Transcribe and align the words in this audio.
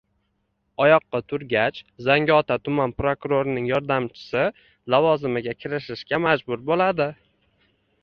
Oyoqqa 0.85 1.19
turgach 1.33 1.77
Zangiota 2.07 2.57
tuman 2.69 2.95
prokurorining 3.03 3.69
yordamchisi 3.75 4.45
lavozimiga 4.97 5.57
kirishishga 5.63 6.25
majbur 6.29 6.69
bo‘ladi. 6.73 7.13